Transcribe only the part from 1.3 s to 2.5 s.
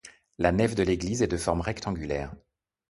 forme rectangulaire.